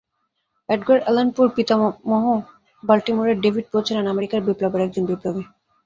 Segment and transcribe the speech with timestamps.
[0.69, 2.25] Edgar Allan পো-এর পিতামহ
[2.83, 5.43] বাল্টিমোরের ডেভিড পো ছিলেন আমেরিকান বিপ্লবের একজন বিপ্লবী।